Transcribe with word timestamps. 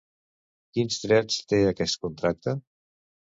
Quins 0.77 0.97
drets 1.03 1.37
té 1.53 1.59
aquest 1.73 1.99
contracte? 2.07 2.57